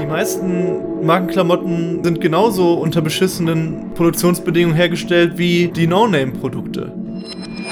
[0.00, 6.92] Die meisten Markenklamotten sind genauso unter beschissenen Produktionsbedingungen hergestellt wie die No-Name-Produkte.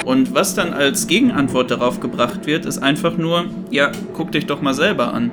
[0.04, 4.60] Und was dann als Gegenantwort darauf gebracht wird, ist einfach nur, ja, guckt euch doch
[4.60, 5.30] mal selber an.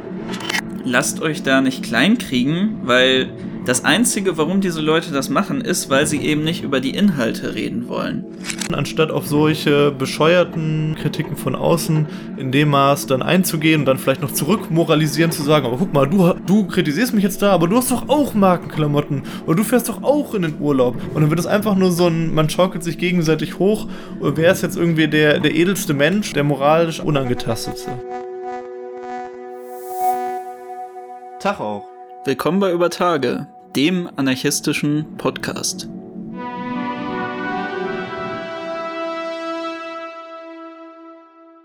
[0.85, 3.29] Lasst euch da nicht kleinkriegen, weil
[3.65, 7.55] das Einzige, warum diese Leute das machen, ist, weil sie eben nicht über die Inhalte
[7.55, 8.23] reden wollen.
[8.71, 12.07] Anstatt auf solche bescheuerten Kritiken von außen
[12.37, 15.93] in dem Maß dann einzugehen und dann vielleicht noch zurück moralisieren zu sagen, aber guck
[15.93, 19.63] mal, du, du kritisierst mich jetzt da, aber du hast doch auch Markenklamotten und du
[19.63, 20.95] fährst doch auch in den Urlaub.
[21.13, 23.87] Und dann wird es einfach nur so ein, man schaukelt sich gegenseitig hoch,
[24.19, 27.91] wer ist jetzt irgendwie der, der edelste Mensch, der moralisch unangetastetste.
[31.39, 31.95] Tag auch.
[32.25, 35.89] Willkommen bei Über Tage, dem anarchistischen Podcast.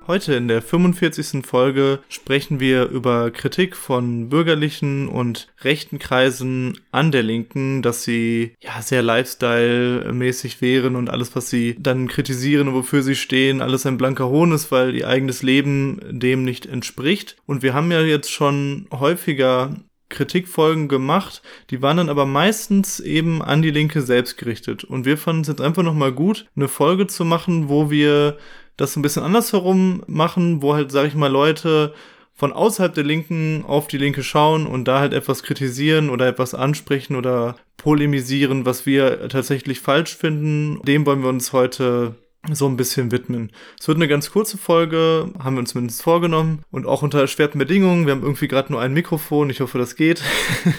[0.09, 1.47] Heute in der 45.
[1.47, 8.55] Folge sprechen wir über Kritik von bürgerlichen und rechten Kreisen an der Linken, dass sie
[8.61, 13.87] ja sehr Lifestyle-mäßig wären und alles, was sie dann kritisieren und wofür sie stehen, alles
[13.87, 17.37] ein blanker Hohn ist, weil ihr eigenes Leben dem nicht entspricht.
[17.47, 19.77] Und wir haben ja jetzt schon häufiger
[20.11, 24.85] Kritikfolgen gemacht, die waren dann aber meistens eben an die Linke selbst gerichtet.
[24.85, 28.37] Und wir fanden es jetzt einfach nochmal gut, eine Folge zu machen, wo wir
[28.77, 31.95] das ein bisschen andersherum machen, wo halt, sag ich mal, Leute
[32.35, 36.55] von außerhalb der Linken auf die Linke schauen und da halt etwas kritisieren oder etwas
[36.55, 40.81] ansprechen oder polemisieren, was wir tatsächlich falsch finden.
[40.85, 42.15] Dem wollen wir uns heute
[42.53, 43.51] so ein bisschen widmen.
[43.79, 47.59] Es wird eine ganz kurze Folge, haben wir uns zumindest vorgenommen und auch unter erschwerten
[47.59, 48.07] Bedingungen.
[48.07, 50.23] Wir haben irgendwie gerade nur ein Mikrofon, ich hoffe, das geht.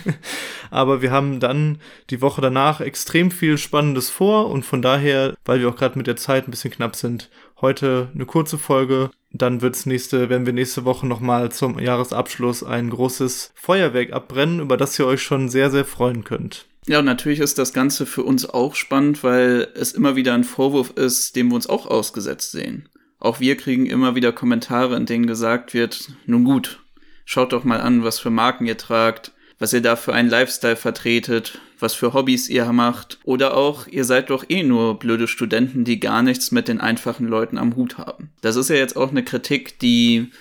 [0.72, 5.60] Aber wir haben dann die Woche danach extrem viel Spannendes vor und von daher, weil
[5.60, 7.30] wir auch gerade mit der Zeit ein bisschen knapp sind,
[7.62, 9.12] heute eine kurze Folge.
[9.32, 14.78] Dann wird's nächste, werden wir nächste Woche nochmal zum Jahresabschluss ein großes Feuerwerk abbrennen, über
[14.78, 16.71] das ihr euch schon sehr, sehr freuen könnt.
[16.88, 20.44] Ja, und natürlich ist das Ganze für uns auch spannend, weil es immer wieder ein
[20.44, 22.90] Vorwurf ist, dem wir uns auch ausgesetzt sehen.
[23.20, 26.80] Auch wir kriegen immer wieder Kommentare, in denen gesagt wird, nun gut,
[27.24, 30.76] schaut doch mal an, was für Marken ihr tragt, was ihr da für einen Lifestyle
[30.76, 33.20] vertretet, was für Hobbys ihr macht.
[33.24, 37.28] Oder auch, ihr seid doch eh nur blöde Studenten, die gar nichts mit den einfachen
[37.28, 38.32] Leuten am Hut haben.
[38.42, 40.32] Das ist ja jetzt auch eine Kritik, die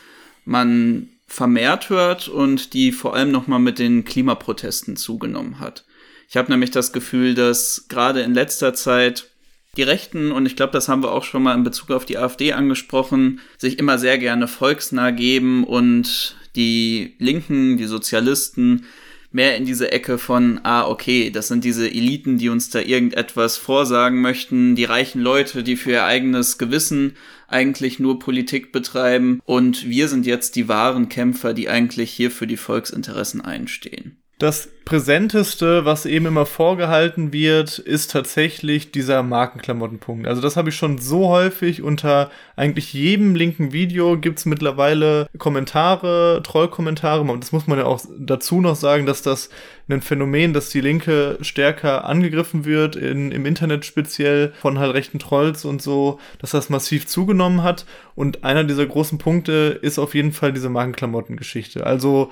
[0.46, 5.84] man vermehrt hört und die vor allem nochmal mit den Klimaprotesten zugenommen hat.
[6.30, 9.28] Ich habe nämlich das Gefühl, dass gerade in letzter Zeit
[9.76, 12.18] die Rechten, und ich glaube, das haben wir auch schon mal in Bezug auf die
[12.18, 18.86] AfD angesprochen, sich immer sehr gerne volksnah geben und die Linken, die Sozialisten
[19.32, 23.56] mehr in diese Ecke von, ah, okay, das sind diese Eliten, die uns da irgendetwas
[23.56, 27.16] vorsagen möchten, die reichen Leute, die für ihr eigenes Gewissen
[27.48, 32.46] eigentlich nur Politik betreiben und wir sind jetzt die wahren Kämpfer, die eigentlich hier für
[32.46, 34.19] die Volksinteressen einstehen.
[34.40, 40.26] Das Präsenteste, was eben immer vorgehalten wird, ist tatsächlich dieser Markenklamottenpunkt.
[40.26, 46.40] Also das habe ich schon so häufig unter eigentlich jedem linken Video gibt's mittlerweile Kommentare,
[46.42, 47.24] Trollkommentare.
[47.38, 49.50] Das muss man ja auch dazu noch sagen, dass das
[49.90, 55.18] ein Phänomen, dass die Linke stärker angegriffen wird, in, im Internet speziell von halt rechten
[55.18, 57.84] Trolls und so, dass das massiv zugenommen hat.
[58.14, 61.86] Und einer dieser großen Punkte ist auf jeden Fall diese Markenklamottengeschichte.
[61.86, 62.30] Also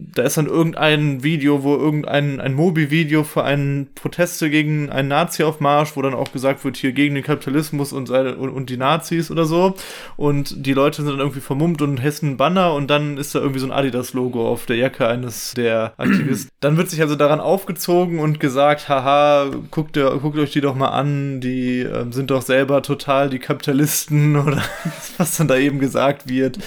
[0.00, 5.96] da ist dann irgendein Video, wo irgendein ein Mobi-Video für einen Proteste gegen einen Nazi-Aufmarsch,
[5.96, 9.44] wo dann auch gesagt wird, hier gegen den Kapitalismus und, und, und die Nazis oder
[9.44, 9.74] so.
[10.16, 13.58] Und die Leute sind dann irgendwie vermummt und hessen Banner und dann ist da irgendwie
[13.58, 16.50] so ein Adidas-Logo auf der Jacke eines der Aktivisten.
[16.60, 20.88] dann wird sich also daran aufgezogen und gesagt, haha, guckt, guckt euch die doch mal
[20.88, 24.62] an, die äh, sind doch selber total die Kapitalisten oder
[25.16, 26.58] was dann da eben gesagt wird,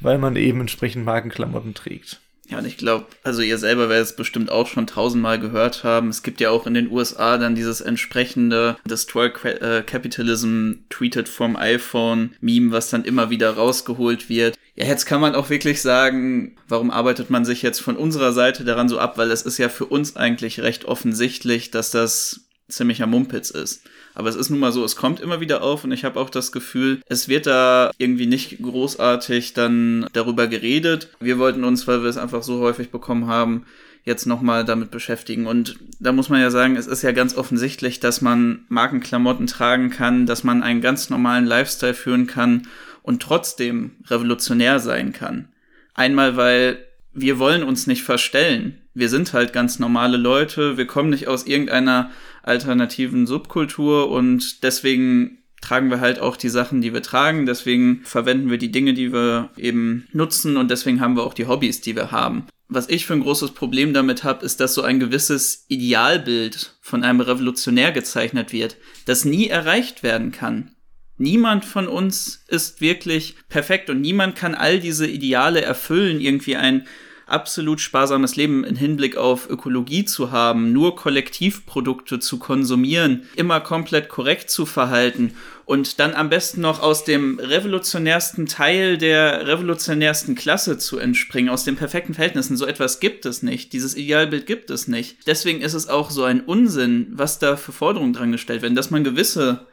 [0.00, 2.20] weil man eben entsprechend Markenklamotten trägt.
[2.48, 6.08] Ja, und ich glaube, also ihr selber werdet es bestimmt auch schon tausendmal gehört haben.
[6.08, 11.56] Es gibt ja auch in den USA dann dieses entsprechende Destroy äh, Capitalism tweeted vom
[11.56, 14.56] iPhone Meme, was dann immer wieder rausgeholt wird.
[14.76, 18.62] Ja, jetzt kann man auch wirklich sagen, warum arbeitet man sich jetzt von unserer Seite
[18.62, 23.06] daran so ab, weil es ist ja für uns eigentlich recht offensichtlich, dass das ziemlicher
[23.06, 23.82] Mumpitz ist.
[24.16, 26.30] Aber es ist nun mal so, es kommt immer wieder auf und ich habe auch
[26.30, 31.10] das Gefühl, es wird da irgendwie nicht großartig dann darüber geredet.
[31.20, 33.66] Wir wollten uns, weil wir es einfach so häufig bekommen haben,
[34.04, 35.46] jetzt nochmal damit beschäftigen.
[35.46, 39.90] Und da muss man ja sagen, es ist ja ganz offensichtlich, dass man Markenklamotten tragen
[39.90, 42.68] kann, dass man einen ganz normalen Lifestyle führen kann
[43.02, 45.48] und trotzdem revolutionär sein kann.
[45.92, 46.78] Einmal, weil
[47.12, 48.78] wir wollen uns nicht verstellen.
[48.94, 50.78] Wir sind halt ganz normale Leute.
[50.78, 52.10] Wir kommen nicht aus irgendeiner
[52.46, 57.44] alternativen Subkultur und deswegen tragen wir halt auch die Sachen, die wir tragen.
[57.46, 61.46] Deswegen verwenden wir die Dinge, die wir eben nutzen und deswegen haben wir auch die
[61.46, 62.46] Hobbys, die wir haben.
[62.68, 67.04] Was ich für ein großes Problem damit habe, ist, dass so ein gewisses Idealbild von
[67.04, 68.76] einem Revolutionär gezeichnet wird,
[69.06, 70.72] das nie erreicht werden kann.
[71.18, 76.86] Niemand von uns ist wirklich perfekt und niemand kann all diese Ideale erfüllen, irgendwie ein
[77.26, 84.08] absolut sparsames Leben in Hinblick auf Ökologie zu haben, nur Kollektivprodukte zu konsumieren, immer komplett
[84.08, 85.34] korrekt zu verhalten
[85.64, 91.64] und dann am besten noch aus dem revolutionärsten Teil der revolutionärsten Klasse zu entspringen, aus
[91.64, 92.56] den perfekten Verhältnissen.
[92.56, 93.72] So etwas gibt es nicht.
[93.72, 95.26] Dieses Idealbild gibt es nicht.
[95.26, 98.92] Deswegen ist es auch so ein Unsinn, was da für Forderungen dran gestellt werden, dass
[98.92, 99.66] man gewisse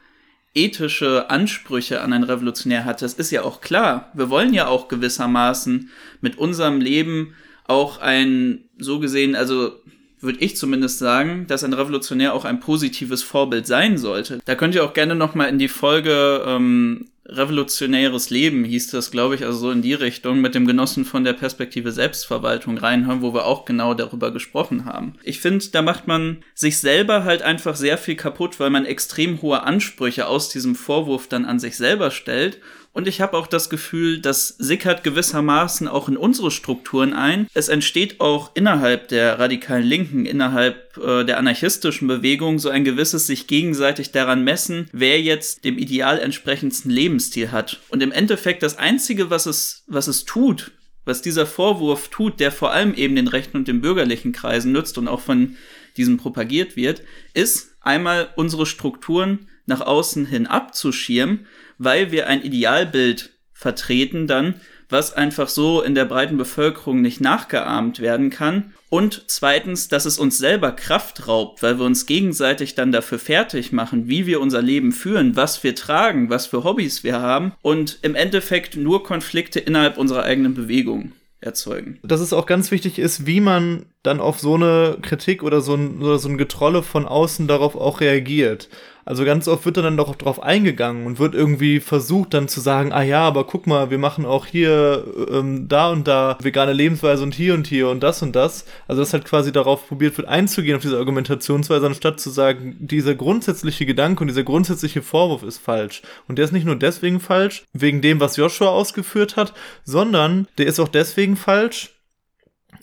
[0.56, 3.02] ethische Ansprüche an einen Revolutionär hat.
[3.02, 4.12] Das ist ja auch klar.
[4.14, 5.90] Wir wollen ja auch gewissermaßen
[6.22, 7.36] mit unserem Leben
[7.66, 9.80] auch ein, so gesehen, also
[10.24, 14.40] würde ich zumindest sagen, dass ein Revolutionär auch ein positives Vorbild sein sollte.
[14.46, 19.36] Da könnt ihr auch gerne nochmal in die Folge ähm, Revolutionäres Leben hieß das, glaube
[19.36, 23.34] ich, also so in die Richtung, mit dem Genossen von der Perspektive Selbstverwaltung reinhören, wo
[23.34, 25.14] wir auch genau darüber gesprochen haben.
[25.24, 29.42] Ich finde, da macht man sich selber halt einfach sehr viel kaputt, weil man extrem
[29.42, 32.60] hohe Ansprüche aus diesem Vorwurf dann an sich selber stellt
[32.94, 37.48] und ich habe auch das Gefühl, das sickert gewissermaßen auch in unsere Strukturen ein.
[37.56, 43.26] Es entsteht auch innerhalb der radikalen Linken, innerhalb äh, der anarchistischen Bewegung so ein gewisses
[43.26, 47.80] sich gegenseitig daran messen, wer jetzt dem ideal entsprechendsten Lebensstil hat.
[47.90, 50.72] Und im Endeffekt das Einzige, was es, was es tut,
[51.04, 55.00] was dieser Vorwurf tut, der vor allem eben den rechten und den bürgerlichen Kreisen nützt
[55.00, 55.56] und auch von
[55.98, 57.02] diesem propagiert wird,
[57.34, 61.48] ist einmal unsere Strukturen nach außen hin abzuschirmen,
[61.84, 64.56] weil wir ein Idealbild vertreten dann,
[64.90, 68.74] was einfach so in der breiten Bevölkerung nicht nachgeahmt werden kann.
[68.90, 73.72] Und zweitens, dass es uns selber Kraft raubt, weil wir uns gegenseitig dann dafür fertig
[73.72, 77.98] machen, wie wir unser Leben führen, was wir tragen, was für Hobbys wir haben und
[78.04, 82.00] im Endeffekt nur Konflikte innerhalb unserer eigenen Bewegung erzeugen.
[82.04, 85.76] Dass es auch ganz wichtig ist, wie man dann auf so eine Kritik oder so
[85.76, 88.70] ein, oder so ein Getrolle von außen darauf auch reagiert.
[89.06, 92.94] Also ganz oft wird dann doch drauf eingegangen und wird irgendwie versucht dann zu sagen,
[92.94, 97.24] ah ja, aber guck mal, wir machen auch hier, ähm, da und da vegane Lebensweise
[97.24, 98.66] und hier und hier und das und das.
[98.88, 103.16] Also dass halt quasi darauf probiert wird einzugehen, auf diese Argumentationsweise, anstatt zu sagen, dieser
[103.16, 106.02] grundsätzliche Gedanke und dieser grundsätzliche Vorwurf ist falsch.
[106.28, 109.54] Und der ist nicht nur deswegen falsch, wegen dem, was Joshua ausgeführt hat,
[109.84, 111.90] sondern der ist auch deswegen falsch,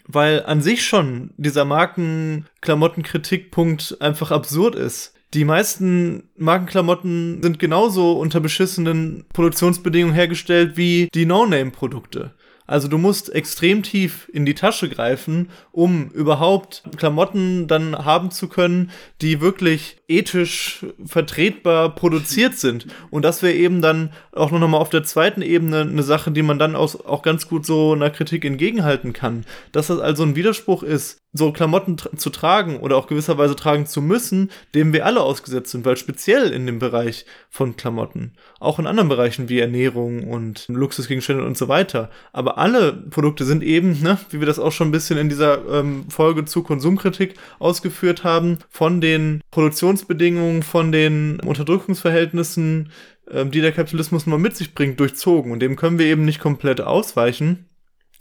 [0.06, 5.14] weil an sich schon dieser Markenklamottenkritikpunkt einfach absurd ist.
[5.32, 12.34] Die meisten Markenklamotten sind genauso unter beschissenen Produktionsbedingungen hergestellt wie die No-Name-Produkte.
[12.66, 18.46] Also du musst extrem tief in die Tasche greifen, um überhaupt Klamotten dann haben zu
[18.46, 22.86] können, die wirklich ethisch vertretbar produziert sind.
[23.10, 26.42] Und das wäre eben dann auch noch mal auf der zweiten Ebene eine Sache, die
[26.42, 29.44] man dann auch ganz gut so einer Kritik entgegenhalten kann.
[29.72, 33.86] Dass das also ein Widerspruch ist, so Klamotten tra zu tragen oder auch gewisserweise tragen
[33.86, 38.78] zu müssen, dem wir alle ausgesetzt sind, weil speziell in dem Bereich von Klamotten, auch
[38.78, 44.02] in anderen Bereichen wie Ernährung und Luxusgegenstände und so weiter, aber alle Produkte sind eben,
[44.02, 48.24] ne, wie wir das auch schon ein bisschen in dieser ähm, Folge zu Konsumkritik ausgeführt
[48.24, 52.90] haben, von den Produktionsbedingungen, von den Unterdrückungsverhältnissen,
[53.30, 56.40] ähm, die der Kapitalismus nur mit sich bringt, durchzogen und dem können wir eben nicht
[56.40, 57.69] komplett ausweichen.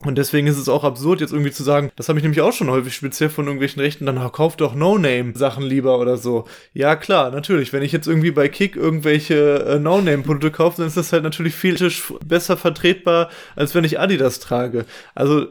[0.06, 2.54] Und deswegen ist es auch absurd, jetzt irgendwie zu sagen, das habe ich nämlich auch
[2.54, 6.48] schon häufig speziell von irgendwelchen Rechten, dann oh, kauf doch No-Name-Sachen lieber oder so.
[6.74, 7.74] Ja, klar, natürlich.
[7.74, 11.54] Wenn ich jetzt irgendwie bei Kick irgendwelche äh, No-Name-Produkte kaufe, dann ist das halt natürlich
[11.54, 11.78] viel
[12.24, 14.86] besser vertretbar, als wenn ich Adidas trage.
[15.16, 15.48] Also,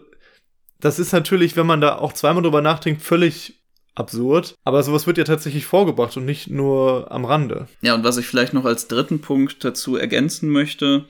[0.80, 3.60] das ist natürlich, wenn man da auch zweimal drüber nachdenkt, völlig
[3.94, 4.54] absurd.
[4.64, 7.68] Aber sowas wird ja tatsächlich vorgebracht und nicht nur am Rande.
[7.82, 11.04] Ja, und was ich vielleicht noch als dritten Punkt dazu ergänzen möchte,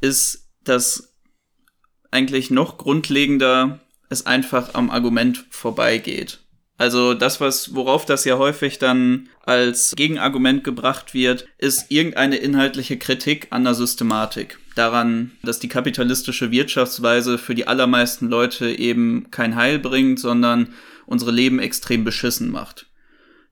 [0.00, 1.11] ist, dass
[2.12, 6.40] eigentlich noch grundlegender es einfach am Argument vorbeigeht.
[6.78, 12.98] Also das, was, worauf das ja häufig dann als Gegenargument gebracht wird, ist irgendeine inhaltliche
[12.98, 14.58] Kritik an der Systematik.
[14.74, 20.74] Daran, dass die kapitalistische Wirtschaftsweise für die allermeisten Leute eben kein Heil bringt, sondern
[21.06, 22.86] unsere Leben extrem beschissen macht.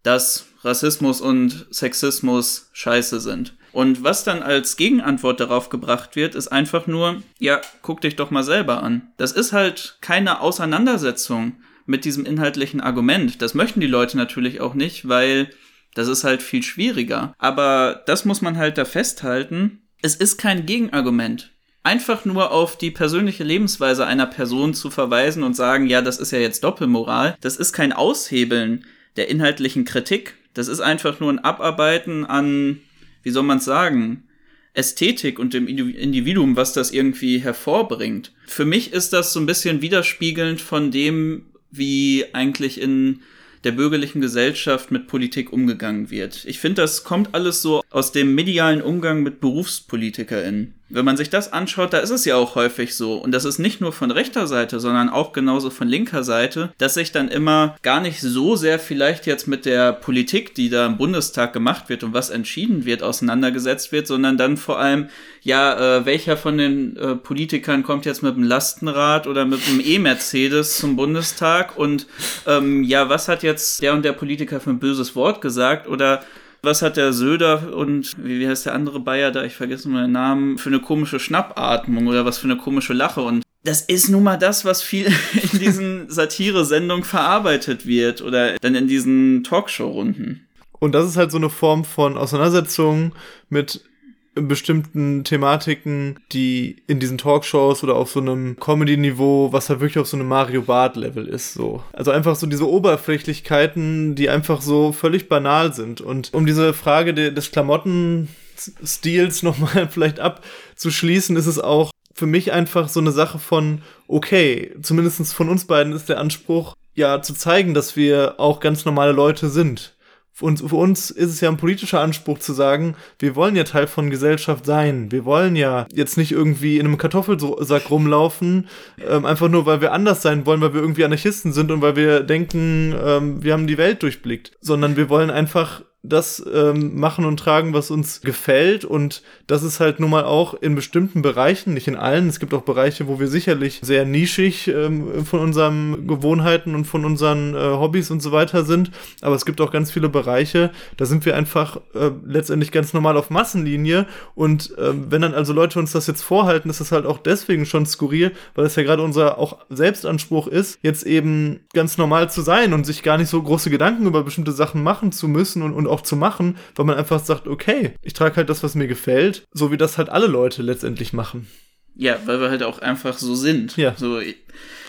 [0.02, 3.55] Dass Rassismus und Sexismus scheiße sind.
[3.72, 8.30] Und was dann als Gegenantwort darauf gebracht wird, ist einfach nur, ja, guck dich doch
[8.30, 9.12] mal selber an.
[9.16, 13.42] Das ist halt keine Auseinandersetzung mit diesem inhaltlichen Argument.
[13.42, 15.50] Das möchten die Leute natürlich auch nicht, weil
[15.94, 17.34] das ist halt viel schwieriger.
[17.38, 19.82] Aber das muss man halt da festhalten.
[20.02, 21.50] Es ist kein Gegenargument.
[21.82, 26.30] Einfach nur auf die persönliche Lebensweise einer Person zu verweisen und sagen, ja, das ist
[26.30, 28.84] ja jetzt Doppelmoral, das ist kein Aushebeln
[29.16, 30.34] der inhaltlichen Kritik.
[30.52, 32.80] Das ist einfach nur ein Abarbeiten an
[33.22, 34.24] wie soll man es sagen,
[34.72, 38.32] Ästhetik und dem Individuum, was das irgendwie hervorbringt.
[38.46, 43.20] Für mich ist das so ein bisschen widerspiegelnd von dem, wie eigentlich in
[43.64, 46.44] der bürgerlichen Gesellschaft mit Politik umgegangen wird.
[46.46, 50.74] Ich finde, das kommt alles so aus dem medialen Umgang mit BerufspolitikerInnen.
[50.90, 53.59] Wenn man sich das anschaut, da ist es ja auch häufig so, und das ist
[53.59, 57.76] nicht nur von rechter Seite, sondern auch genauso von linker Seite, dass sich dann immer
[57.82, 62.02] gar nicht so sehr vielleicht jetzt mit der Politik, die da im Bundestag gemacht wird
[62.02, 65.09] und was entschieden wird, auseinandergesetzt wird, sondern dann vor allem,
[65.42, 69.80] ja, äh, welcher von den äh, Politikern kommt jetzt mit dem Lastenrad oder mit dem
[69.80, 72.06] E-Mercedes zum Bundestag und
[72.47, 76.25] ähm, ja, was hat jetzt der und der Politiker für ein böses Wort gesagt oder
[76.62, 80.12] was hat der Söder und wie, heißt der andere Bayer da, ich vergesse mal den
[80.12, 83.23] Namen, für eine komische Schnappatmung oder was für eine komische Lache.
[83.23, 85.07] Und das ist nun mal das, was viel
[85.52, 90.47] in diesen Satire-Sendungen verarbeitet wird oder dann in diesen Talkshow-Runden.
[90.79, 93.12] Und das ist halt so eine Form von Auseinandersetzung
[93.50, 93.85] mit
[94.34, 100.06] bestimmten Thematiken, die in diesen Talkshows oder auf so einem Comedy-Niveau, was halt wirklich auf
[100.08, 101.82] so einem Mario Bart-Level ist, so.
[101.92, 106.00] Also einfach so diese Oberflächlichkeiten, die einfach so völlig banal sind.
[106.00, 112.52] Und um diese Frage de des Klamottenstils nochmal vielleicht abzuschließen, ist es auch für mich
[112.52, 117.34] einfach so eine Sache von, okay, zumindest von uns beiden ist der Anspruch, ja, zu
[117.34, 119.94] zeigen, dass wir auch ganz normale Leute sind
[120.40, 123.87] und für uns ist es ja ein politischer Anspruch zu sagen, wir wollen ja Teil
[123.87, 125.12] von Gesellschaft sein.
[125.12, 128.68] Wir wollen ja jetzt nicht irgendwie in einem Kartoffelsack rumlaufen,
[129.06, 131.96] ähm, einfach nur, weil wir anders sein wollen, weil wir irgendwie Anarchisten sind und weil
[131.96, 137.26] wir denken, ähm, wir haben die Welt durchblickt, sondern wir wollen einfach das ähm, machen
[137.26, 138.87] und tragen, was uns gefällt.
[138.87, 142.28] Und das ist halt nun mal auch in bestimmten Bereichen, nicht in allen.
[142.28, 147.04] Es gibt auch Bereiche, wo wir sicherlich sehr nischig ähm, von unseren Gewohnheiten und von
[147.04, 148.90] unseren äh, Hobbys und so weiter sind.
[149.21, 153.19] Aber es gibt auch ganz viele Bereiche, da sind wir einfach äh, letztendlich ganz normal
[153.19, 154.07] auf Massenlinie.
[154.35, 157.66] Und äh, wenn dann also Leute uns das jetzt vorhalten, ist das halt auch deswegen
[157.66, 162.40] schon skurril, weil es ja gerade unser auch Selbstanspruch ist, jetzt eben ganz normal zu
[162.40, 165.75] sein und sich gar nicht so große Gedanken über bestimmte Sachen machen zu müssen und,
[165.75, 168.87] und auch zu machen, weil man einfach sagt, okay, ich trage halt das, was mir
[168.87, 171.49] gefällt, so wie das halt alle Leute letztendlich machen.
[171.97, 173.76] Ja, weil wir halt auch einfach so sind.
[173.76, 173.94] Ja.
[173.97, 174.20] So,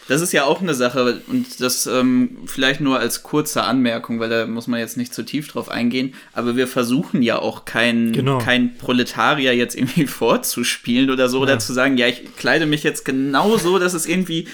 [0.07, 4.29] das ist ja auch eine Sache und das ähm, vielleicht nur als kurze Anmerkung, weil
[4.29, 8.11] da muss man jetzt nicht zu tief drauf eingehen, aber wir versuchen ja auch kein,
[8.11, 8.39] genau.
[8.39, 11.43] kein Proletarier jetzt irgendwie vorzuspielen oder so ja.
[11.43, 14.47] oder zu sagen, ja, ich kleide mich jetzt genau so, dass es irgendwie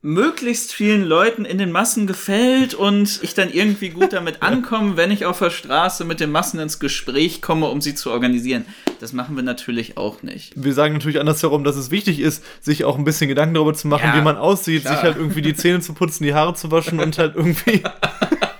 [0.00, 5.10] möglichst vielen Leuten in den Massen gefällt und ich dann irgendwie gut damit ankomme, wenn
[5.10, 8.64] ich auf der Straße mit den Massen ins Gespräch komme, um sie zu organisieren.
[9.00, 10.52] Das machen wir natürlich auch nicht.
[10.54, 13.88] Wir sagen natürlich andersherum, dass es wichtig ist, sich auch ein bisschen Gedanken darüber zu
[13.88, 14.94] machen, ja, wie man aussieht, klar.
[14.94, 17.82] sich halt irgendwie die Zähne zu putzen, die Haare zu waschen und halt irgendwie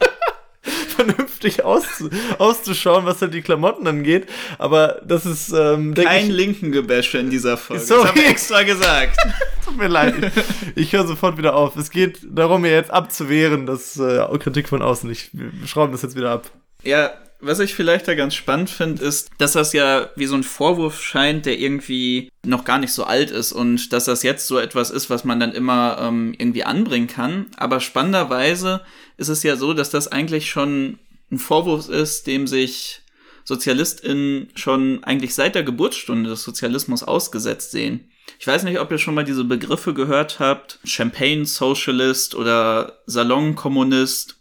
[0.96, 4.28] vernünftig auszu auszuschauen, was halt die Klamotten angeht.
[4.58, 7.84] Aber das ist, ähm, Kein ich, linken Gebäsche in dieser Folge.
[7.84, 8.02] Sorry.
[8.02, 9.16] Das haben wir extra gesagt.
[9.78, 10.32] Mir leid.
[10.74, 11.76] Ich, ich höre sofort wieder auf.
[11.76, 15.08] Es geht darum, mir jetzt abzuwehren, dass äh, Kritik von außen.
[15.10, 16.50] Ich, wir schrauben das jetzt wieder ab.
[16.82, 20.42] Ja, was ich vielleicht da ganz spannend finde, ist, dass das ja wie so ein
[20.42, 24.58] Vorwurf scheint, der irgendwie noch gar nicht so alt ist und dass das jetzt so
[24.58, 27.46] etwas ist, was man dann immer ähm, irgendwie anbringen kann.
[27.56, 28.80] Aber spannenderweise
[29.16, 30.98] ist es ja so, dass das eigentlich schon
[31.30, 33.02] ein Vorwurf ist, dem sich
[33.44, 38.10] SozialistInnen schon eigentlich seit der Geburtsstunde des Sozialismus ausgesetzt sehen.
[38.38, 40.78] Ich weiß nicht, ob ihr schon mal diese Begriffe gehört habt.
[40.84, 44.36] Champagne Socialist oder Salon Kommunist.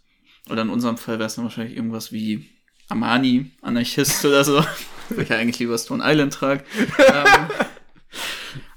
[0.50, 2.48] Oder in unserem Fall wäre es dann wahrscheinlich irgendwas wie
[2.88, 4.64] Armani, Anarchist oder so.
[5.16, 6.64] Ich ja eigentlich lieber Stone Island trage.
[6.98, 7.48] ähm,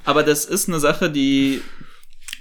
[0.06, 1.62] aber das ist eine Sache, die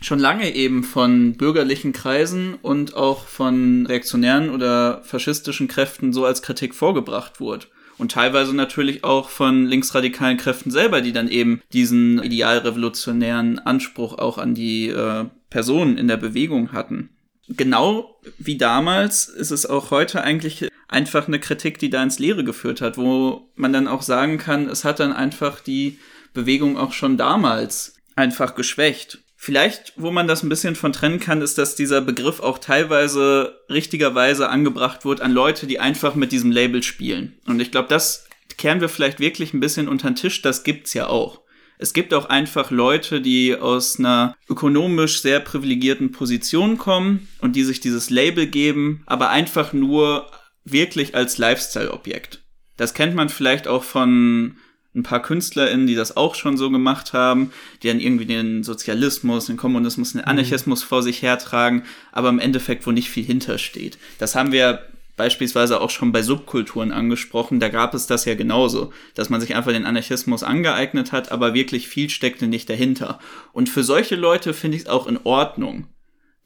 [0.00, 6.42] schon lange eben von bürgerlichen Kreisen und auch von reaktionären oder faschistischen Kräften so als
[6.42, 7.66] Kritik vorgebracht wurde.
[8.00, 14.38] Und teilweise natürlich auch von linksradikalen Kräften selber, die dann eben diesen idealrevolutionären Anspruch auch
[14.38, 17.10] an die äh, Personen in der Bewegung hatten.
[17.48, 22.42] Genau wie damals ist es auch heute eigentlich einfach eine Kritik, die da ins Leere
[22.42, 25.98] geführt hat, wo man dann auch sagen kann, es hat dann einfach die
[26.32, 29.18] Bewegung auch schon damals einfach geschwächt.
[29.42, 33.58] Vielleicht, wo man das ein bisschen von trennen kann, ist, dass dieser Begriff auch teilweise
[33.70, 37.38] richtigerweise angebracht wird an Leute, die einfach mit diesem Label spielen.
[37.46, 38.26] Und ich glaube, das
[38.58, 40.42] kehren wir vielleicht wirklich ein bisschen unter den Tisch.
[40.42, 41.40] Das gibt's ja auch.
[41.78, 47.64] Es gibt auch einfach Leute, die aus einer ökonomisch sehr privilegierten Position kommen und die
[47.64, 50.30] sich dieses Label geben, aber einfach nur
[50.64, 52.42] wirklich als Lifestyle-Objekt.
[52.76, 54.58] Das kennt man vielleicht auch von
[54.94, 59.46] ein paar KünstlerInnen, die das auch schon so gemacht haben, die dann irgendwie den Sozialismus,
[59.46, 60.28] den Kommunismus, den mhm.
[60.28, 60.88] Anarchismus mhm.
[60.88, 63.98] vor sich hertragen, aber im Endeffekt, wo nicht viel hintersteht.
[64.18, 64.82] Das haben wir
[65.16, 69.54] beispielsweise auch schon bei Subkulturen angesprochen, da gab es das ja genauso, dass man sich
[69.54, 73.18] einfach den Anarchismus angeeignet hat, aber wirklich viel steckte nicht dahinter.
[73.52, 75.88] Und für solche Leute finde ich es auch in Ordnung,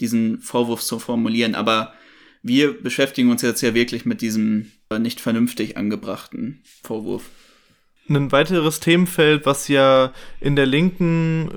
[0.00, 1.94] diesen Vorwurf zu formulieren, aber
[2.42, 7.30] wir beschäftigen uns jetzt ja wirklich mit diesem äh, nicht vernünftig angebrachten Vorwurf.
[8.08, 11.48] Ein weiteres Themenfeld, was ja in der Linken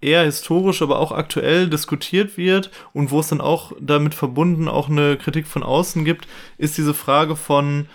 [0.00, 4.88] eher historisch, aber auch aktuell diskutiert wird und wo es dann auch damit verbunden auch
[4.88, 7.86] eine Kritik von außen gibt, ist diese Frage von,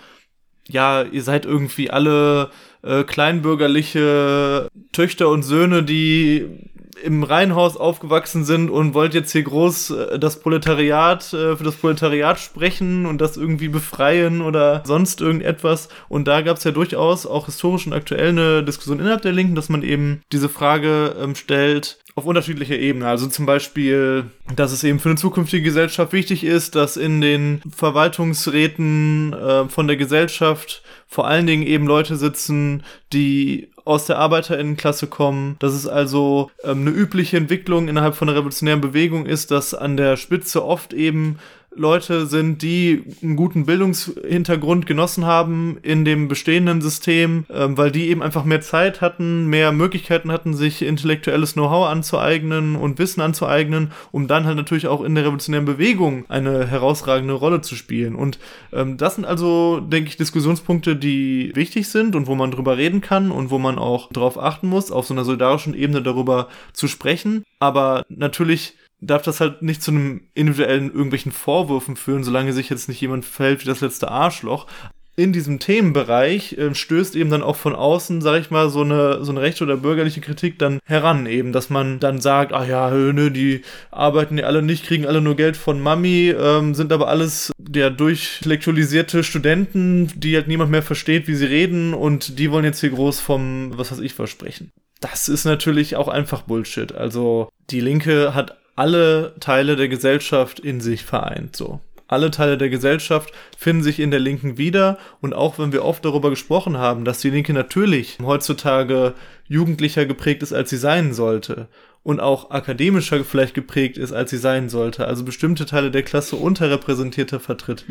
[0.68, 2.50] ja, ihr seid irgendwie alle
[2.82, 6.70] äh, kleinbürgerliche Töchter und Söhne, die
[7.02, 11.76] im Reihenhaus aufgewachsen sind und wollt jetzt hier groß äh, das Proletariat äh, für das
[11.76, 15.88] Proletariat sprechen und das irgendwie befreien oder sonst irgendetwas.
[16.08, 19.54] Und da gab es ja durchaus auch historisch und aktuell eine Diskussion innerhalb der Linken,
[19.54, 23.06] dass man eben diese Frage ähm, stellt, auf unterschiedlicher Ebene.
[23.06, 27.62] Also zum Beispiel, dass es eben für eine zukünftige Gesellschaft wichtig ist, dass in den
[27.74, 35.06] Verwaltungsräten äh, von der Gesellschaft vor allen Dingen eben Leute sitzen, die aus der Arbeiterinnenklasse
[35.06, 39.74] kommen, dass es also ähm, eine übliche Entwicklung innerhalb von einer revolutionären Bewegung ist, dass
[39.74, 41.38] an der Spitze oft eben
[41.74, 48.08] Leute sind, die einen guten Bildungshintergrund genossen haben in dem bestehenden System, ähm, weil die
[48.08, 53.92] eben einfach mehr Zeit hatten, mehr Möglichkeiten hatten, sich intellektuelles Know-how anzueignen und Wissen anzueignen,
[54.10, 58.14] um dann halt natürlich auch in der revolutionären Bewegung eine herausragende Rolle zu spielen.
[58.14, 58.38] Und
[58.72, 63.00] ähm, das sind also, denke ich, Diskussionspunkte, die wichtig sind und wo man drüber reden
[63.00, 66.86] kann und wo man auch drauf achten muss, auf so einer solidarischen Ebene darüber zu
[66.86, 67.44] sprechen.
[67.58, 72.88] Aber natürlich darf das halt nicht zu einem individuellen irgendwelchen Vorwürfen führen, solange sich jetzt
[72.88, 74.66] nicht jemand fällt wie das letzte Arschloch.
[75.14, 79.22] In diesem Themenbereich äh, stößt eben dann auch von außen, sag ich mal, so eine,
[79.22, 82.90] so eine rechte oder bürgerliche Kritik dann heran, eben, dass man dann sagt, ach ja,
[82.90, 87.08] nö, die arbeiten ja alle nicht, kriegen alle nur Geld von Mami, ähm, sind aber
[87.08, 92.64] alles der durchintellektualisierte Studenten, die halt niemand mehr versteht, wie sie reden und die wollen
[92.64, 94.70] jetzt hier groß vom, was weiß ich, versprechen.
[95.00, 96.94] Das ist natürlich auch einfach Bullshit.
[96.94, 101.78] Also die Linke hat alle Teile der Gesellschaft in sich vereint, so.
[102.08, 106.04] Alle Teile der Gesellschaft finden sich in der Linken wieder und auch wenn wir oft
[106.04, 109.14] darüber gesprochen haben, dass die Linke natürlich heutzutage
[109.46, 111.68] jugendlicher geprägt ist, als sie sein sollte
[112.02, 116.34] und auch akademischer vielleicht geprägt ist, als sie sein sollte, also bestimmte Teile der Klasse
[116.34, 117.84] unterrepräsentierter vertritt,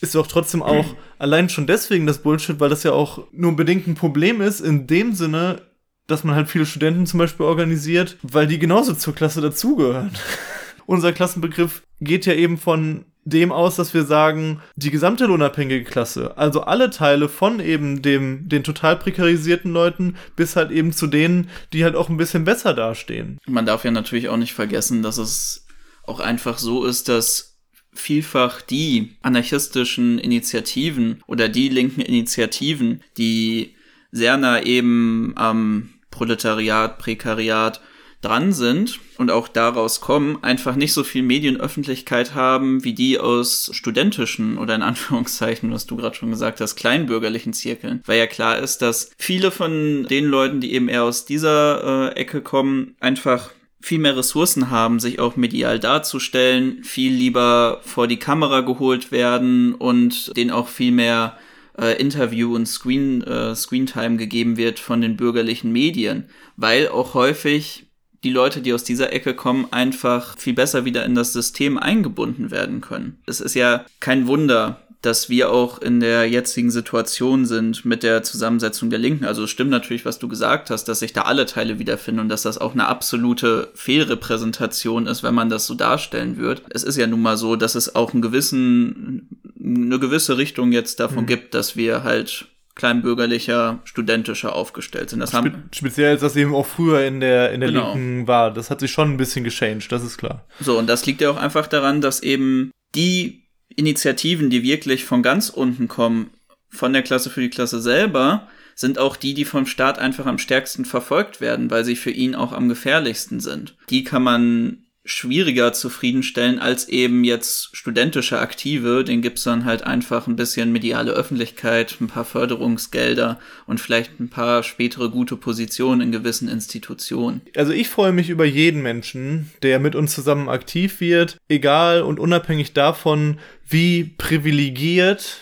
[0.00, 0.86] ist doch trotzdem auch
[1.18, 4.86] allein schon deswegen das Bullshit, weil das ja auch nur bedingt ein Problem ist, in
[4.86, 5.62] dem Sinne,
[6.06, 10.10] dass man halt viele Studenten zum Beispiel organisiert, weil die genauso zur Klasse dazugehören.
[10.86, 16.36] Unser Klassenbegriff geht ja eben von dem aus, dass wir sagen, die gesamte lohnabhängige Klasse,
[16.36, 21.48] also alle Teile von eben dem, den total prekarisierten Leuten bis halt eben zu denen,
[21.72, 23.38] die halt auch ein bisschen besser dastehen.
[23.46, 25.66] Man darf ja natürlich auch nicht vergessen, dass es
[26.04, 27.60] auch einfach so ist, dass
[27.94, 33.76] vielfach die anarchistischen Initiativen oder die linken Initiativen, die
[34.12, 37.80] sehr nah eben am Proletariat, Prekariat
[38.20, 43.70] dran sind und auch daraus kommen, einfach nicht so viel Medienöffentlichkeit haben wie die aus
[43.72, 48.00] studentischen oder in Anführungszeichen, was du gerade schon gesagt hast, kleinbürgerlichen Zirkeln.
[48.06, 52.20] Weil ja klar ist, dass viele von den Leuten, die eben eher aus dieser äh,
[52.20, 58.18] Ecke kommen, einfach viel mehr Ressourcen haben, sich auch medial darzustellen, viel lieber vor die
[58.18, 61.36] Kamera geholt werden und denen auch viel mehr
[61.82, 67.86] äh, Interview und Screen, äh, Screentime gegeben wird von den bürgerlichen Medien, weil auch häufig
[68.22, 72.52] die Leute, die aus dieser Ecke kommen, einfach viel besser wieder in das System eingebunden
[72.52, 73.20] werden können.
[73.26, 78.22] Es ist ja kein Wunder, dass wir auch in der jetzigen Situation sind mit der
[78.22, 79.24] Zusammensetzung der Linken.
[79.24, 82.28] Also es stimmt natürlich, was du gesagt hast, dass sich da alle Teile wiederfinden und
[82.28, 86.62] dass das auch eine absolute Fehlrepräsentation ist, wenn man das so darstellen wird.
[86.70, 89.28] Es ist ja nun mal so, dass es auch einen gewissen,
[89.62, 91.28] eine gewisse Richtung jetzt davon mhm.
[91.28, 95.18] gibt, dass wir halt kleinbürgerlicher, studentischer aufgestellt sind.
[95.18, 97.92] Das Spe haben speziell als das eben auch früher in der in der genau.
[97.92, 98.52] Linken war.
[98.52, 100.46] Das hat sich schon ein bisschen gechanged, das ist klar.
[100.60, 103.41] So und das liegt ja auch einfach daran, dass eben die
[103.76, 106.30] Initiativen, die wirklich von ganz unten kommen,
[106.68, 110.38] von der Klasse für die Klasse selber, sind auch die, die vom Staat einfach am
[110.38, 113.76] stärksten verfolgt werden, weil sie für ihn auch am gefährlichsten sind.
[113.90, 119.02] Die kann man schwieriger zufriedenstellen als eben jetzt studentische Aktive.
[119.02, 124.28] Den gibt's dann halt einfach ein bisschen mediale Öffentlichkeit, ein paar Förderungsgelder und vielleicht ein
[124.28, 127.40] paar spätere gute Positionen in gewissen Institutionen.
[127.56, 132.20] Also ich freue mich über jeden Menschen, der mit uns zusammen aktiv wird, egal und
[132.20, 135.40] unabhängig davon, wie privilegiert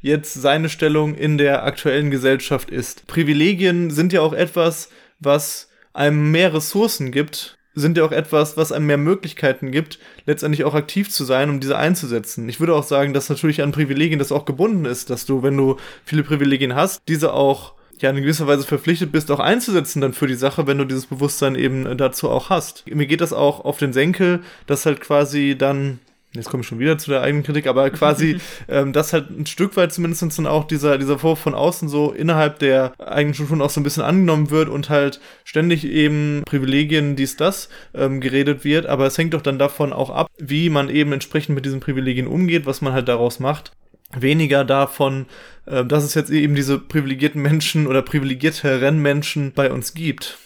[0.00, 3.06] jetzt seine Stellung in der aktuellen Gesellschaft ist.
[3.06, 4.88] Privilegien sind ja auch etwas,
[5.20, 10.64] was einem mehr Ressourcen gibt, sind ja auch etwas, was einem mehr Möglichkeiten gibt, letztendlich
[10.64, 12.48] auch aktiv zu sein, um diese einzusetzen.
[12.48, 15.56] Ich würde auch sagen, dass natürlich an Privilegien das auch gebunden ist, dass du, wenn
[15.56, 20.12] du viele Privilegien hast, diese auch ja in gewisser Weise verpflichtet bist, auch einzusetzen dann
[20.12, 22.86] für die Sache, wenn du dieses Bewusstsein eben dazu auch hast.
[22.86, 26.00] Mir geht das auch auf den Senkel, dass halt quasi dann
[26.32, 28.38] jetzt komme ich schon wieder zu der eigenen Kritik, aber quasi,
[28.68, 32.12] ähm, das halt ein Stück weit zumindest dann auch dieser, dieser Vorwurf von außen so
[32.12, 37.16] innerhalb der eigenen Strukturen auch so ein bisschen angenommen wird und halt ständig eben Privilegien,
[37.16, 40.88] dies, das ähm, geredet wird, aber es hängt doch dann davon auch ab, wie man
[40.88, 43.72] eben entsprechend mit diesen Privilegien umgeht, was man halt daraus macht.
[44.12, 45.26] Weniger davon,
[45.66, 50.38] äh, dass es jetzt eben diese privilegierten Menschen oder privilegierteren Menschen bei uns gibt.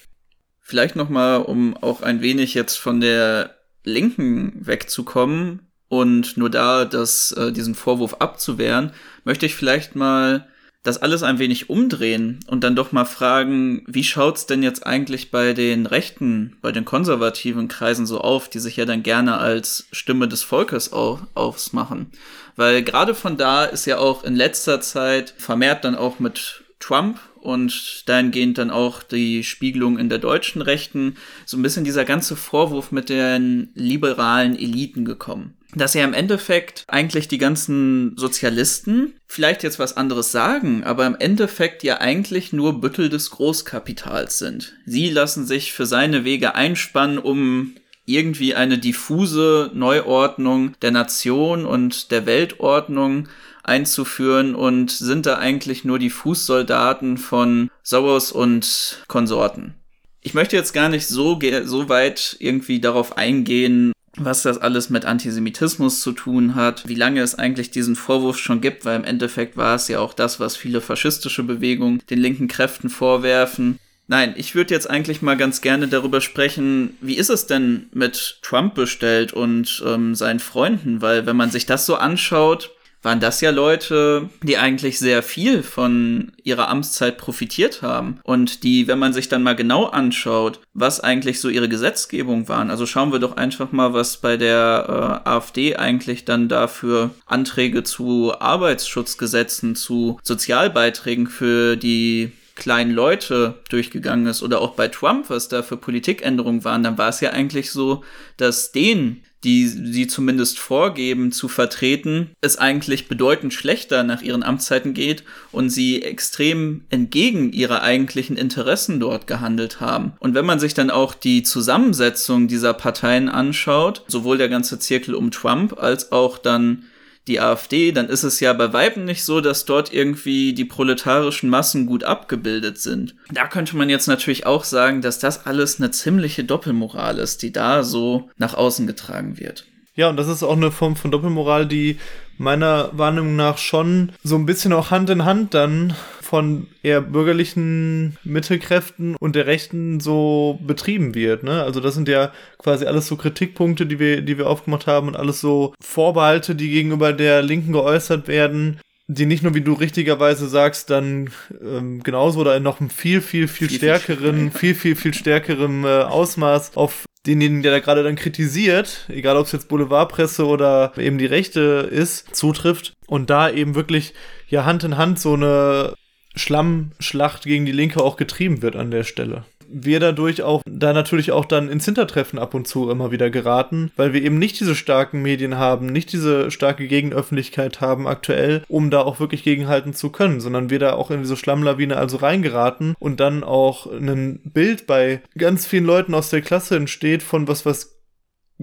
[0.61, 7.33] Vielleicht nochmal, um auch ein wenig jetzt von der Linken wegzukommen, und nur da das,
[7.33, 8.93] äh, diesen Vorwurf abzuwehren,
[9.25, 10.47] möchte ich vielleicht mal
[10.85, 15.31] das alles ein wenig umdrehen und dann doch mal fragen, wie schaut's denn jetzt eigentlich
[15.31, 19.87] bei den rechten, bei den konservativen Kreisen so auf, die sich ja dann gerne als
[19.93, 22.11] Stimme des Volkes auf, ausmachen?
[22.55, 27.19] Weil gerade von da ist ja auch in letzter Zeit vermehrt dann auch mit Trump
[27.41, 31.17] und dahingehend dann auch die Spiegelung in der deutschen Rechten
[31.47, 36.85] so ein bisschen dieser ganze Vorwurf mit den liberalen Eliten gekommen dass ja im Endeffekt
[36.89, 42.81] eigentlich die ganzen Sozialisten vielleicht jetzt was anderes sagen, aber im Endeffekt ja eigentlich nur
[42.81, 44.75] Büttel des Großkapitals sind.
[44.87, 47.75] Sie lassen sich für seine Wege einspannen, um
[48.07, 53.29] irgendwie eine diffuse Neuordnung der Nation und der Weltordnung
[53.63, 59.75] einzuführen und sind da eigentlich nur die Fußsoldaten von Soros und Konsorten.
[60.21, 65.05] Ich möchte jetzt gar nicht so, so weit irgendwie darauf eingehen, was das alles mit
[65.05, 69.57] Antisemitismus zu tun hat, wie lange es eigentlich diesen Vorwurf schon gibt, weil im Endeffekt
[69.57, 73.79] war es ja auch das, was viele faschistische Bewegungen den linken Kräften vorwerfen.
[74.07, 78.39] Nein, ich würde jetzt eigentlich mal ganz gerne darüber sprechen, wie ist es denn mit
[78.43, 82.71] Trump bestellt und ähm, seinen Freunden, weil wenn man sich das so anschaut,
[83.05, 88.19] waren das ja Leute, die eigentlich sehr viel von ihrer Amtszeit profitiert haben.
[88.25, 92.71] Und die, wenn man sich dann mal genau anschaut, was eigentlich so ihre Gesetzgebung waren,
[92.71, 97.85] also schauen wir doch einfach mal, was bei der äh, AfD eigentlich dann dafür Anträge
[97.85, 105.49] zu Arbeitsschutzgesetzen, zu Sozialbeiträgen für die kleinen Leute durchgegangen ist oder auch bei Trump, was
[105.49, 108.05] da für Politikänderungen waren, dann war es ja eigentlich so,
[108.37, 114.95] dass denen die sie zumindest vorgeben zu vertreten, es eigentlich bedeutend schlechter nach ihren Amtszeiten
[114.95, 120.15] geht und sie extrem entgegen ihrer eigentlichen Interessen dort gehandelt haben.
[120.19, 125.15] Und wenn man sich dann auch die Zusammensetzung dieser Parteien anschaut, sowohl der ganze Zirkel
[125.15, 126.85] um Trump als auch dann
[127.27, 131.49] die AfD, dann ist es ja bei Weiben nicht so, dass dort irgendwie die proletarischen
[131.49, 133.15] Massen gut abgebildet sind.
[133.33, 137.53] Da könnte man jetzt natürlich auch sagen, dass das alles eine ziemliche Doppelmoral ist, die
[137.53, 139.65] da so nach außen getragen wird.
[139.97, 141.99] Ja, und das ist auch eine Form von Doppelmoral, die
[142.37, 145.95] meiner Wahrnehmung nach schon so ein bisschen auch Hand in Hand dann
[146.35, 151.45] von eher bürgerlichen Mittelkräften und der Rechten so betrieben wird.
[151.45, 151.63] Ne?
[151.63, 155.15] Also das sind ja quasi alles so Kritikpunkte, die wir, die wir aufgemacht haben und
[155.15, 160.49] alles so Vorbehalte, die gegenüber der Linken geäußert werden, die nicht nur, wie du richtigerweise
[160.49, 161.31] sagst, dann
[161.63, 165.85] ähm, genauso oder in noch einem viel, viel, viel, viel stärkeren, viel, viel, viel stärkerem
[165.85, 170.93] äh, Ausmaß auf denjenigen, der da gerade dann kritisiert, egal ob es jetzt Boulevardpresse oder
[170.97, 174.15] eben die Rechte ist, zutrifft und da eben wirklich
[174.49, 175.95] ja Hand in Hand so eine
[176.35, 179.45] Schlammschlacht gegen die Linke auch getrieben wird an der Stelle.
[179.67, 183.91] Wir dadurch auch da natürlich auch dann ins Hintertreffen ab und zu immer wieder geraten,
[183.97, 188.91] weil wir eben nicht diese starken Medien haben, nicht diese starke Gegenöffentlichkeit haben aktuell, um
[188.91, 192.95] da auch wirklich gegenhalten zu können, sondern wir da auch in diese Schlammlawine also reingeraten
[192.99, 197.65] und dann auch ein Bild bei ganz vielen Leuten aus der Klasse entsteht von was,
[197.65, 197.94] was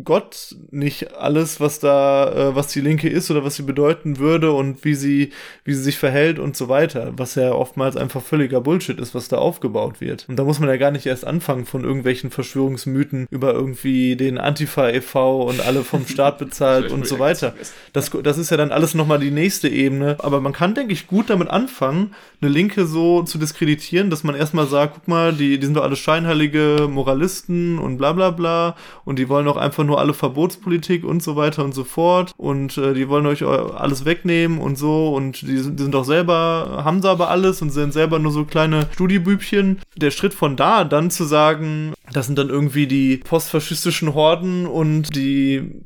[0.02, 4.54] Gott nicht alles, was da, äh, was die Linke ist oder was sie bedeuten würde
[4.54, 5.32] und wie sie,
[5.66, 9.28] wie sie sich verhält und so weiter, was ja oftmals einfach völliger Bullshit ist, was
[9.28, 10.28] da aufgebaut wird.
[10.30, 14.38] Und da muss man ja gar nicht erst anfangen von irgendwelchen Verschwörungsmythen über irgendwie den
[14.38, 15.42] Antifa e.V.
[15.44, 17.54] und alle vom Staat bezahlt und so weiter.
[17.92, 20.16] Das, das ist ja dann alles nochmal die nächste Ebene.
[20.20, 24.36] Aber man kann, denke ich, gut damit anfangen, eine Linke so zu diskreditieren, dass man
[24.36, 28.78] erstmal sagt, guck mal, die, die sind doch alle scheinheilige Moralisten und bla bla bla
[29.04, 32.34] und die wollen doch einfach einfach nur alle Verbotspolitik und so weiter und so fort
[32.38, 36.84] und äh, die wollen euch alles wegnehmen und so und die, die sind doch selber,
[36.84, 39.80] haben sie aber alles und sind selber nur so kleine Studiebübchen.
[39.98, 45.16] Der Schritt von da dann zu sagen, das sind dann irgendwie die postfaschistischen Horden und
[45.16, 45.86] die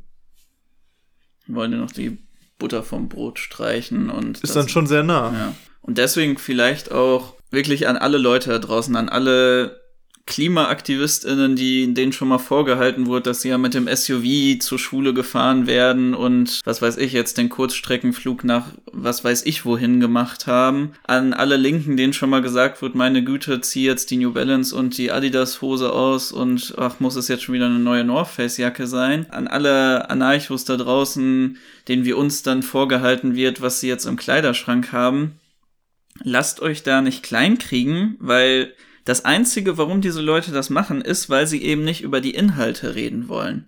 [1.46, 2.18] wollen ja noch die
[2.58, 5.32] Butter vom Brot streichen und ist dann schon sehr nah.
[5.32, 5.54] Ja.
[5.80, 9.80] Und deswegen vielleicht auch wirklich an alle Leute da draußen, an alle
[10.26, 15.14] KlimaaktivistInnen, die denen schon mal vorgehalten wurde, dass sie ja mit dem SUV zur Schule
[15.14, 20.46] gefahren werden und was weiß ich jetzt den Kurzstreckenflug nach was weiß ich wohin gemacht
[20.46, 20.92] haben.
[21.04, 24.74] An alle Linken, denen schon mal gesagt wird, meine Güte, zieh jetzt die New Balance
[24.74, 28.28] und die Adidas Hose aus und ach, muss es jetzt schon wieder eine neue North
[28.28, 29.30] Face Jacke sein.
[29.30, 31.58] An alle Anarchos da draußen,
[31.88, 35.38] denen wir uns dann vorgehalten wird, was sie jetzt im Kleiderschrank haben.
[36.22, 38.72] Lasst euch da nicht kleinkriegen, weil
[39.06, 42.94] das Einzige, warum diese Leute das machen, ist, weil sie eben nicht über die Inhalte
[42.94, 43.66] reden wollen.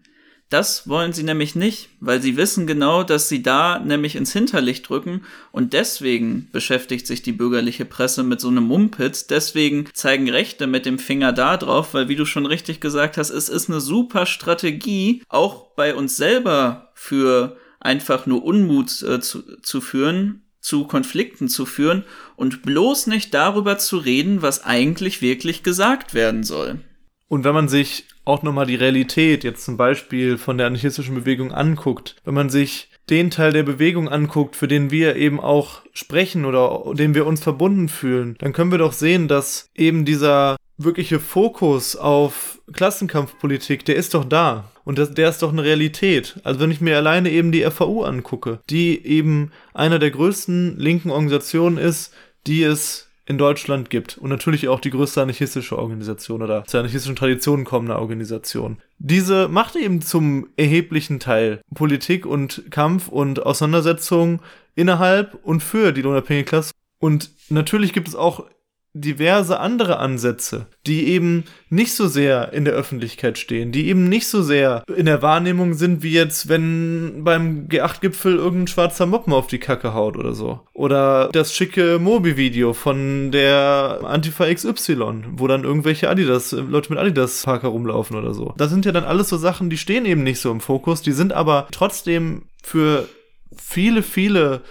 [0.50, 4.88] Das wollen sie nämlich nicht, weil sie wissen genau, dass sie da nämlich ins Hinterlicht
[4.88, 5.22] drücken
[5.52, 10.86] und deswegen beschäftigt sich die bürgerliche Presse mit so einem Mumpitz, deswegen zeigen Rechte mit
[10.86, 14.24] dem Finger da drauf, weil wie du schon richtig gesagt hast, es ist eine super
[14.24, 21.48] Strategie, auch bei uns selber für einfach nur Unmut äh, zu, zu führen, zu Konflikten
[21.48, 22.04] zu führen
[22.36, 26.80] und bloß nicht darüber zu reden, was eigentlich wirklich gesagt werden soll.
[27.26, 31.52] Und wenn man sich auch nochmal die Realität jetzt zum Beispiel von der anarchistischen Bewegung
[31.52, 36.44] anguckt, wenn man sich den Teil der Bewegung anguckt, für den wir eben auch sprechen
[36.44, 41.18] oder dem wir uns verbunden fühlen, dann können wir doch sehen, dass eben dieser wirkliche
[41.18, 44.70] Fokus auf Klassenkampfpolitik, der ist doch da.
[44.88, 46.40] Und das, der ist doch eine Realität.
[46.44, 51.10] Also wenn ich mir alleine eben die FAU angucke, die eben einer der größten linken
[51.10, 52.14] Organisationen ist,
[52.46, 54.16] die es in Deutschland gibt.
[54.16, 58.78] Und natürlich auch die größte anarchistische Organisation oder zur anarchistischen Tradition kommende Organisation.
[58.98, 64.40] Diese macht eben zum erheblichen Teil Politik und Kampf und Auseinandersetzung
[64.74, 66.72] innerhalb und für die unabhängige Klasse.
[66.98, 68.46] Und natürlich gibt es auch
[68.94, 74.26] diverse andere Ansätze, die eben nicht so sehr in der Öffentlichkeit stehen, die eben nicht
[74.26, 79.46] so sehr in der Wahrnehmung sind, wie jetzt, wenn beim G8-Gipfel irgendein schwarzer Moppen auf
[79.46, 80.60] die Kacke haut oder so.
[80.72, 87.68] Oder das schicke Mobi-Video von der Antifa XY, wo dann irgendwelche Adidas, Leute mit Adidas-Parker
[87.68, 88.54] rumlaufen oder so.
[88.56, 91.12] Das sind ja dann alles so Sachen, die stehen eben nicht so im Fokus, die
[91.12, 93.08] sind aber trotzdem für
[93.56, 94.62] viele, viele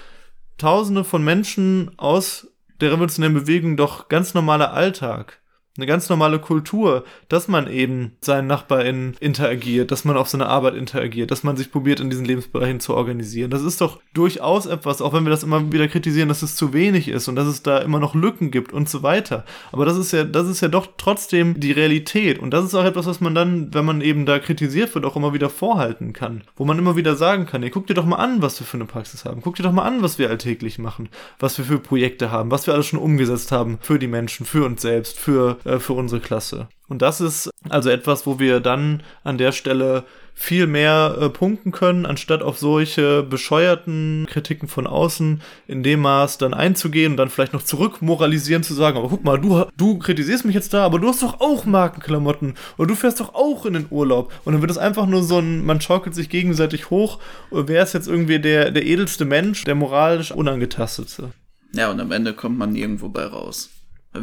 [0.57, 2.47] Tausende von Menschen aus
[2.79, 5.41] der revolutionären Bewegung doch ganz normaler Alltag
[5.77, 10.75] eine ganz normale Kultur, dass man eben seinen NachbarInnen interagiert, dass man auf seine Arbeit
[10.75, 13.51] interagiert, dass man sich probiert, in diesen Lebensbereichen zu organisieren.
[13.51, 16.73] Das ist doch durchaus etwas, auch wenn wir das immer wieder kritisieren, dass es zu
[16.73, 19.45] wenig ist und dass es da immer noch Lücken gibt und so weiter.
[19.71, 22.39] Aber das ist ja, das ist ja doch trotzdem die Realität.
[22.39, 25.15] Und das ist auch etwas, was man dann, wenn man eben da kritisiert wird, auch
[25.15, 26.41] immer wieder vorhalten kann.
[26.55, 28.77] Wo man immer wieder sagen kann, ey, guck dir doch mal an, was wir für
[28.77, 29.41] eine Praxis haben.
[29.41, 31.09] Guck dir doch mal an, was wir alltäglich machen,
[31.39, 34.65] was wir für Projekte haben, was wir alles schon umgesetzt haben für die Menschen, für
[34.65, 36.69] uns selbst, für äh, für unsere Klasse.
[36.87, 41.71] Und das ist also etwas, wo wir dann an der Stelle viel mehr äh, punkten
[41.71, 47.29] können, anstatt auf solche bescheuerten Kritiken von außen in dem Maß dann einzugehen und dann
[47.29, 50.85] vielleicht noch zurück moralisieren zu sagen, aber guck mal, du, du kritisierst mich jetzt da,
[50.85, 54.31] aber du hast doch auch Markenklamotten oder du fährst doch auch in den Urlaub.
[54.45, 57.19] Und dann wird es einfach nur so ein, man schaukelt sich gegenseitig hoch,
[57.51, 61.31] wer ist jetzt irgendwie der, der edelste Mensch, der moralisch unangetastete.
[61.73, 63.71] Ja, und am Ende kommt man nirgendwo bei raus.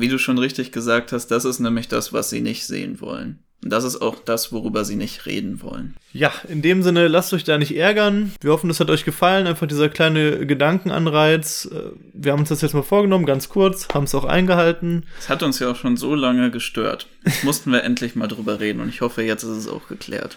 [0.01, 3.39] Wie du schon richtig gesagt hast, das ist nämlich das, was sie nicht sehen wollen.
[3.63, 5.97] Und das ist auch das, worüber sie nicht reden wollen.
[6.13, 8.33] Ja, in dem Sinne, lasst euch da nicht ärgern.
[8.43, 9.47] Wir hoffen, es hat euch gefallen.
[9.47, 11.71] Einfach dieser kleine Gedankenanreiz.
[11.73, 15.05] Äh, wir haben uns das jetzt mal vorgenommen, ganz kurz, haben es auch eingehalten.
[15.19, 17.09] Es hat uns ja auch schon so lange gestört.
[17.25, 20.37] Jetzt mussten wir endlich mal drüber reden und ich hoffe, jetzt ist es auch geklärt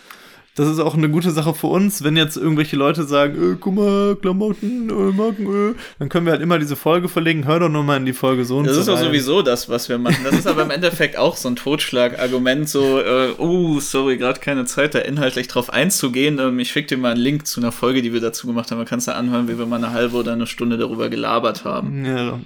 [0.58, 3.76] das ist auch eine gute Sache für uns, wenn jetzt irgendwelche Leute sagen, äh, guck
[3.76, 7.70] mal, Klamotten, äh, Marken, äh, dann können wir halt immer diese Folge verlegen, hör doch
[7.70, 10.17] nochmal in die Folge so und Das so ist doch sowieso das, was wir machen.
[10.24, 14.65] Das ist aber im Endeffekt auch so ein Totschlagargument, so, äh, oh, sorry, gerade keine
[14.65, 16.39] Zeit, da inhaltlich drauf einzugehen.
[16.39, 18.80] Ähm, ich schicke dir mal einen Link zu einer Folge, die wir dazu gemacht haben.
[18.80, 21.65] Man kann es da anhören, wie wir mal eine halbe oder eine Stunde darüber gelabert
[21.65, 22.04] haben.
[22.04, 22.39] Ja,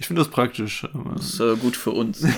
[0.00, 0.84] ich finde das praktisch.
[1.14, 2.26] Das ist äh, gut für uns.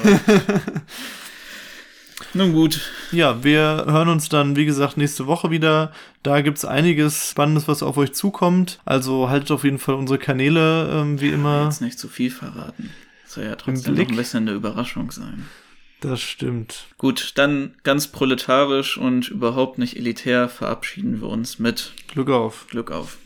[2.35, 2.81] Nun gut.
[3.13, 5.93] Ja, wir hören uns dann, wie gesagt, nächste Woche wieder.
[6.25, 8.81] Da gibt es einiges Spannendes, was auf euch zukommt.
[8.85, 11.65] Also haltet auf jeden Fall unsere Kanäle, ähm, wie ja, immer.
[11.65, 12.91] Jetzt nicht zu viel verraten.
[13.23, 15.45] Das soll ja trotzdem noch ein bisschen eine Überraschung sein.
[16.01, 16.87] Das stimmt.
[16.99, 22.67] Gut, dann ganz proletarisch und überhaupt nicht elitär verabschieden wir uns mit Glück auf.
[22.69, 23.17] Glück auf.